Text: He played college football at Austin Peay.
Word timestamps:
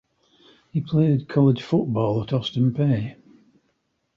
He 0.71 0.81
played 0.81 1.29
college 1.29 1.61
football 1.61 2.23
at 2.23 2.33
Austin 2.33 2.71
Peay. 2.71 3.17